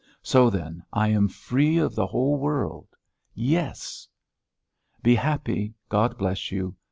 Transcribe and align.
So, 0.23 0.49
then, 0.49 0.81
I 0.91 1.09
am 1.09 1.27
free 1.27 1.77
of 1.77 1.93
the 1.93 2.07
whole 2.07 2.39
world? 2.39 2.87
Yes? 3.35 4.07
"Be 5.03 5.13
happy. 5.13 5.75
God 5.89 6.17
bless 6.17 6.51
you. 6.51 6.75